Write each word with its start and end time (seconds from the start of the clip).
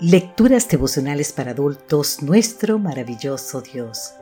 Lecturas 0.00 0.66
devocionales 0.66 1.30
para 1.30 1.50
adultos, 1.50 2.22
nuestro 2.22 2.78
maravilloso 2.78 3.60
Dios. 3.60 4.14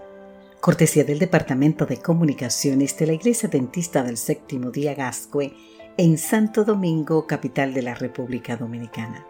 Cortesía 0.60 1.04
del 1.04 1.20
Departamento 1.20 1.86
de 1.86 1.98
Comunicaciones 1.98 2.98
de 2.98 3.06
la 3.06 3.12
Iglesia 3.12 3.48
Dentista 3.48 4.02
del 4.02 4.16
Séptimo 4.16 4.72
Día 4.72 4.96
Gascue 4.96 5.54
en 5.96 6.18
Santo 6.18 6.64
Domingo, 6.64 7.28
capital 7.28 7.74
de 7.74 7.82
la 7.82 7.94
República 7.94 8.56
Dominicana. 8.56 9.24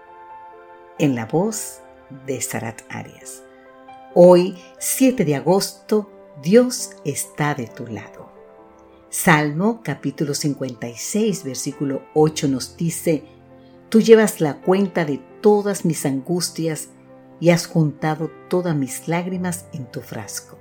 En 0.99 1.15
la 1.15 1.27
voz 1.27 1.81
de 2.25 2.41
Sarat 2.41 2.81
Arias. 2.89 3.43
Hoy, 4.15 4.57
7 4.79 5.27
de 5.27 5.37
agosto, 5.37 6.11
Dios 6.43 6.93
está 7.05 7.55
de 7.55 7.67
tu 7.67 7.87
lado. 7.87 8.33
Salmo 9.11 9.83
capítulo 9.85 10.33
56, 10.33 11.45
versículo 11.45 12.05
8 12.15 12.49
nos 12.49 12.75
dice, 12.75 13.38
Tú 13.89 14.03
llevas 14.03 14.43
la 14.43 14.61
cuenta 14.61 15.07
de 15.07 15.19
todas 15.41 15.87
mis 15.87 16.05
angustias 16.05 16.91
y 17.41 17.51
has 17.51 17.67
juntado 17.67 18.31
todas 18.51 18.77
mis 18.77 19.09
lágrimas 19.09 19.65
en 19.73 19.91
tu 19.91 20.03
frasco. 20.03 20.59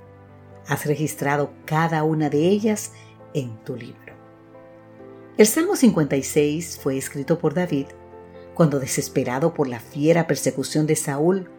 Has 0.68 0.86
registrado 0.86 1.52
cada 1.66 2.04
una 2.04 2.30
de 2.30 2.48
ellas 2.48 2.94
en 3.34 3.58
tu 3.66 3.76
libro. 3.76 4.14
El 5.38 5.46
Salmo 5.46 5.76
56 5.76 6.80
fue 6.82 6.98
escrito 6.98 7.38
por 7.38 7.54
David 7.54 7.88
cuando, 8.56 8.80
desesperado 8.80 9.54
por 9.54 9.68
la 9.68 9.80
fiera 9.80 10.26
persecución 10.26 10.88
de 10.88 10.96
Saúl, 10.96 11.50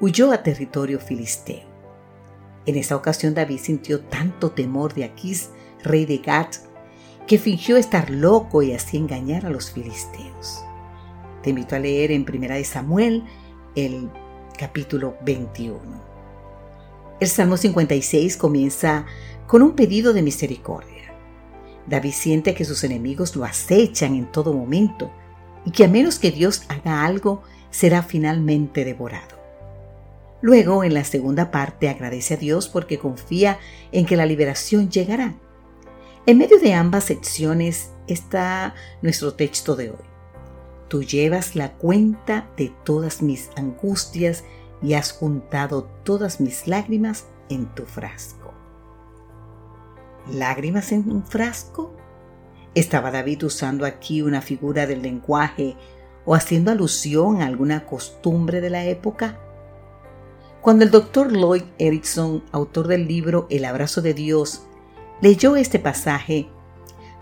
huyó 0.00 0.32
a 0.32 0.42
territorio 0.42 1.00
filisteo. 1.00 1.64
En 2.66 2.76
esa 2.76 2.94
ocasión 2.94 3.32
David 3.32 3.58
sintió 3.58 4.00
tanto 4.00 4.50
temor 4.50 4.92
de 4.92 5.04
Aquís, 5.04 5.48
rey 5.82 6.04
de 6.04 6.18
Gat, 6.18 6.56
que 7.26 7.38
fingió 7.38 7.78
estar 7.78 8.10
loco 8.10 8.62
y 8.62 8.74
así 8.74 8.98
engañar 8.98 9.46
a 9.46 9.50
los 9.50 9.72
filisteos. 9.72 10.65
Te 11.46 11.50
invito 11.50 11.76
a 11.76 11.78
leer 11.78 12.10
en 12.10 12.24
Primera 12.24 12.56
de 12.56 12.64
Samuel 12.64 13.22
el 13.76 14.10
capítulo 14.58 15.16
21. 15.24 15.78
El 17.20 17.28
Salmo 17.28 17.56
56 17.56 18.36
comienza 18.36 19.06
con 19.46 19.62
un 19.62 19.76
pedido 19.76 20.12
de 20.12 20.22
misericordia. 20.22 21.14
David 21.86 22.10
siente 22.10 22.52
que 22.52 22.64
sus 22.64 22.82
enemigos 22.82 23.36
lo 23.36 23.44
acechan 23.44 24.16
en 24.16 24.26
todo 24.32 24.52
momento 24.54 25.12
y 25.64 25.70
que 25.70 25.84
a 25.84 25.88
menos 25.88 26.18
que 26.18 26.32
Dios 26.32 26.62
haga 26.68 27.04
algo, 27.04 27.44
será 27.70 28.02
finalmente 28.02 28.84
devorado. 28.84 29.38
Luego, 30.40 30.82
en 30.82 30.94
la 30.94 31.04
segunda 31.04 31.52
parte, 31.52 31.88
agradece 31.88 32.34
a 32.34 32.38
Dios 32.38 32.68
porque 32.68 32.98
confía 32.98 33.60
en 33.92 34.04
que 34.04 34.16
la 34.16 34.26
liberación 34.26 34.90
llegará. 34.90 35.36
En 36.26 36.38
medio 36.38 36.58
de 36.58 36.74
ambas 36.74 37.04
secciones 37.04 37.92
está 38.08 38.74
nuestro 39.00 39.34
texto 39.34 39.76
de 39.76 39.90
hoy. 39.90 40.15
Tú 40.88 41.02
llevas 41.02 41.56
la 41.56 41.72
cuenta 41.72 42.48
de 42.56 42.72
todas 42.84 43.20
mis 43.20 43.50
angustias 43.56 44.44
y 44.82 44.94
has 44.94 45.12
juntado 45.12 45.84
todas 46.04 46.40
mis 46.40 46.68
lágrimas 46.68 47.26
en 47.48 47.66
tu 47.74 47.84
frasco. 47.84 48.52
¿Lágrimas 50.30 50.92
en 50.92 51.10
un 51.10 51.24
frasco? 51.24 51.92
¿Estaba 52.74 53.10
David 53.10 53.44
usando 53.44 53.84
aquí 53.84 54.22
una 54.22 54.42
figura 54.42 54.86
del 54.86 55.02
lenguaje 55.02 55.76
o 56.24 56.34
haciendo 56.34 56.70
alusión 56.70 57.42
a 57.42 57.46
alguna 57.46 57.86
costumbre 57.86 58.60
de 58.60 58.70
la 58.70 58.84
época? 58.84 59.40
Cuando 60.60 60.84
el 60.84 60.90
doctor 60.90 61.32
Lloyd 61.32 61.64
Erickson, 61.78 62.44
autor 62.52 62.86
del 62.86 63.08
libro 63.08 63.46
El 63.50 63.64
abrazo 63.64 64.02
de 64.02 64.14
Dios, 64.14 64.66
leyó 65.20 65.56
este 65.56 65.78
pasaje, 65.78 66.48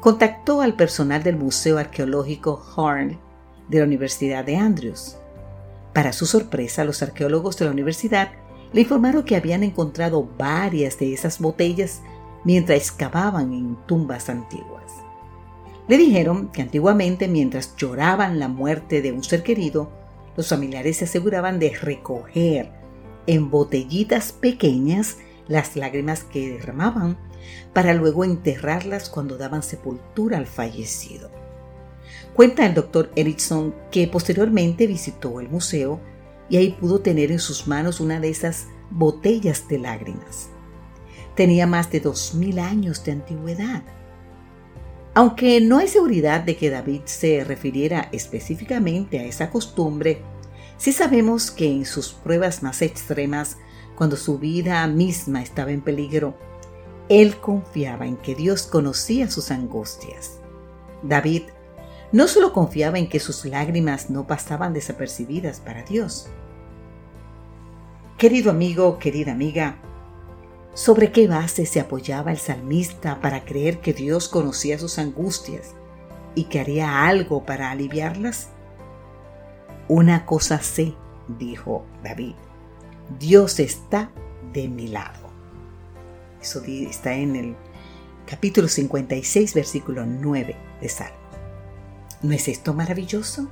contactó 0.00 0.60
al 0.60 0.76
personal 0.76 1.22
del 1.22 1.36
Museo 1.36 1.78
Arqueológico 1.78 2.62
Horn 2.76 3.23
de 3.68 3.78
la 3.78 3.84
Universidad 3.84 4.44
de 4.44 4.56
Andrews. 4.56 5.16
Para 5.92 6.12
su 6.12 6.26
sorpresa, 6.26 6.84
los 6.84 7.02
arqueólogos 7.02 7.56
de 7.56 7.66
la 7.66 7.70
universidad 7.70 8.32
le 8.72 8.80
informaron 8.80 9.24
que 9.24 9.36
habían 9.36 9.62
encontrado 9.62 10.28
varias 10.36 10.98
de 10.98 11.12
esas 11.12 11.38
botellas 11.38 12.02
mientras 12.44 12.78
excavaban 12.78 13.52
en 13.52 13.76
tumbas 13.86 14.28
antiguas. 14.28 14.82
Le 15.86 15.96
dijeron 15.96 16.48
que 16.48 16.62
antiguamente, 16.62 17.28
mientras 17.28 17.76
lloraban 17.76 18.38
la 18.38 18.48
muerte 18.48 19.02
de 19.02 19.12
un 19.12 19.22
ser 19.22 19.42
querido, 19.42 19.90
los 20.36 20.48
familiares 20.48 20.96
se 20.96 21.04
aseguraban 21.04 21.58
de 21.58 21.70
recoger 21.70 22.72
en 23.26 23.50
botellitas 23.50 24.32
pequeñas 24.32 25.18
las 25.46 25.76
lágrimas 25.76 26.24
que 26.24 26.52
derramaban 26.54 27.16
para 27.72 27.94
luego 27.94 28.24
enterrarlas 28.24 29.10
cuando 29.10 29.36
daban 29.36 29.62
sepultura 29.62 30.38
al 30.38 30.46
fallecido. 30.46 31.30
Cuenta 32.34 32.66
el 32.66 32.74
doctor 32.74 33.12
Erickson 33.14 33.74
que 33.92 34.08
posteriormente 34.08 34.88
visitó 34.88 35.40
el 35.40 35.48
museo 35.48 36.00
y 36.48 36.56
ahí 36.56 36.72
pudo 36.72 37.00
tener 37.00 37.30
en 37.30 37.38
sus 37.38 37.68
manos 37.68 38.00
una 38.00 38.18
de 38.18 38.28
esas 38.28 38.66
botellas 38.90 39.68
de 39.68 39.78
lágrimas. 39.78 40.48
Tenía 41.36 41.66
más 41.66 41.90
de 41.92 42.00
dos 42.00 42.34
mil 42.34 42.58
años 42.58 43.04
de 43.04 43.12
antigüedad. 43.12 43.82
Aunque 45.14 45.60
no 45.60 45.78
hay 45.78 45.86
seguridad 45.86 46.40
de 46.40 46.56
que 46.56 46.70
David 46.70 47.02
se 47.04 47.44
refiriera 47.44 48.08
específicamente 48.10 49.20
a 49.20 49.24
esa 49.24 49.50
costumbre, 49.50 50.22
sí 50.76 50.92
sabemos 50.92 51.52
que 51.52 51.70
en 51.70 51.84
sus 51.84 52.12
pruebas 52.12 52.64
más 52.64 52.82
extremas, 52.82 53.58
cuando 53.94 54.16
su 54.16 54.40
vida 54.40 54.84
misma 54.88 55.40
estaba 55.40 55.70
en 55.70 55.82
peligro, 55.82 56.36
él 57.08 57.36
confiaba 57.36 58.06
en 58.06 58.16
que 58.16 58.34
Dios 58.34 58.66
conocía 58.66 59.30
sus 59.30 59.52
angustias. 59.52 60.40
David 61.04 61.42
no 62.12 62.28
solo 62.28 62.52
confiaba 62.52 62.98
en 62.98 63.08
que 63.08 63.20
sus 63.20 63.44
lágrimas 63.44 64.10
no 64.10 64.26
pasaban 64.26 64.72
desapercibidas 64.72 65.60
para 65.60 65.82
Dios. 65.82 66.28
Querido 68.18 68.50
amigo, 68.50 68.98
querida 68.98 69.32
amiga, 69.32 69.76
¿sobre 70.74 71.10
qué 71.10 71.26
base 71.26 71.66
se 71.66 71.80
apoyaba 71.80 72.30
el 72.30 72.38
salmista 72.38 73.20
para 73.20 73.44
creer 73.44 73.80
que 73.80 73.92
Dios 73.92 74.28
conocía 74.28 74.78
sus 74.78 74.98
angustias 74.98 75.74
y 76.34 76.44
que 76.44 76.60
haría 76.60 77.06
algo 77.06 77.44
para 77.44 77.70
aliviarlas? 77.70 78.50
Una 79.88 80.24
cosa 80.24 80.60
sé, 80.62 80.94
dijo 81.38 81.84
David, 82.02 82.34
Dios 83.18 83.58
está 83.58 84.10
de 84.52 84.68
mi 84.68 84.88
lado. 84.88 85.28
Eso 86.40 86.62
está 86.64 87.14
en 87.14 87.36
el 87.36 87.56
capítulo 88.26 88.68
56, 88.68 89.54
versículo 89.54 90.06
9 90.06 90.56
de 90.80 90.88
Salmo. 90.88 91.23
¿No 92.24 92.32
es 92.32 92.48
esto 92.48 92.72
maravilloso? 92.72 93.48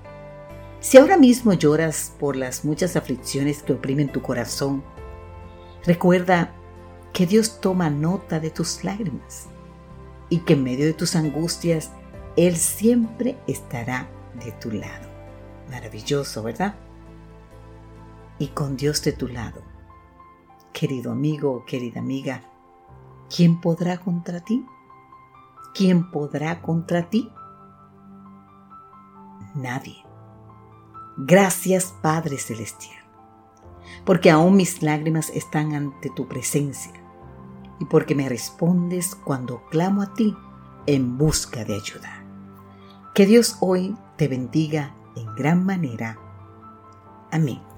Si 0.80 0.96
ahora 0.96 1.18
mismo 1.18 1.52
lloras 1.52 2.14
por 2.18 2.36
las 2.36 2.64
muchas 2.64 2.96
aflicciones 2.96 3.62
que 3.62 3.74
oprimen 3.74 4.10
tu 4.10 4.22
corazón, 4.22 4.82
recuerda 5.84 6.54
que 7.12 7.26
Dios 7.26 7.60
toma 7.60 7.90
nota 7.90 8.40
de 8.40 8.48
tus 8.48 8.82
lágrimas 8.82 9.48
y 10.30 10.38
que 10.38 10.54
en 10.54 10.64
medio 10.64 10.86
de 10.86 10.94
tus 10.94 11.16
angustias 11.16 11.90
Él 12.34 12.56
siempre 12.56 13.36
estará 13.46 14.08
de 14.42 14.52
tu 14.52 14.70
lado. 14.70 15.06
Maravilloso, 15.70 16.42
¿verdad? 16.42 16.74
Y 18.38 18.48
con 18.48 18.78
Dios 18.78 19.04
de 19.04 19.12
tu 19.12 19.28
lado, 19.28 19.60
querido 20.72 21.12
amigo 21.12 21.66
querida 21.66 22.00
amiga, 22.00 22.42
¿quién 23.28 23.60
podrá 23.60 23.98
contra 23.98 24.40
ti? 24.40 24.64
¿Quién 25.74 26.10
podrá 26.10 26.62
contra 26.62 27.10
ti? 27.10 27.30
Nadie. 29.54 30.04
Gracias 31.16 31.94
Padre 32.02 32.38
Celestial, 32.38 33.02
porque 34.04 34.30
aún 34.30 34.56
mis 34.56 34.82
lágrimas 34.82 35.30
están 35.30 35.74
ante 35.74 36.10
tu 36.10 36.26
presencia 36.28 36.92
y 37.78 37.84
porque 37.84 38.14
me 38.14 38.28
respondes 38.28 39.14
cuando 39.14 39.64
clamo 39.66 40.02
a 40.02 40.14
ti 40.14 40.36
en 40.86 41.18
busca 41.18 41.64
de 41.64 41.74
ayuda. 41.74 42.24
Que 43.14 43.26
Dios 43.26 43.56
hoy 43.60 43.96
te 44.16 44.28
bendiga 44.28 44.94
en 45.16 45.34
gran 45.34 45.66
manera. 45.66 46.18
Amén. 47.30 47.71